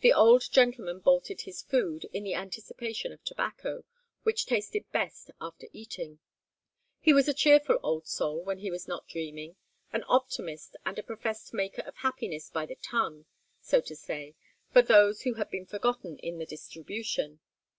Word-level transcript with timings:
The 0.00 0.12
old 0.12 0.52
gentleman 0.52 1.00
bolted 1.00 1.40
his 1.40 1.62
food 1.62 2.04
in 2.12 2.24
the 2.24 2.34
anticipation 2.34 3.10
of 3.10 3.24
tobacco, 3.24 3.86
which 4.22 4.44
tasted 4.44 4.84
best 4.92 5.30
after 5.40 5.66
eating. 5.72 6.18
He 7.00 7.14
was 7.14 7.26
a 7.26 7.32
cheerful 7.32 7.78
old 7.82 8.06
soul 8.06 8.44
when 8.44 8.58
he 8.58 8.70
was 8.70 8.86
not 8.86 9.08
dreaming, 9.08 9.56
an 9.94 10.04
optimist 10.08 10.76
and 10.84 10.98
a 10.98 11.02
professed 11.02 11.54
maker 11.54 11.80
of 11.86 11.96
happiness 11.96 12.50
by 12.50 12.66
the 12.66 12.76
ton, 12.76 13.24
so 13.62 13.80
to 13.80 13.96
say, 13.96 14.34
for 14.74 14.82
those 14.82 15.22
who 15.22 15.32
had 15.40 15.48
been 15.48 15.64
forgotten 15.64 16.18
in 16.18 16.36
the 16.36 16.44
distribution. 16.44 17.40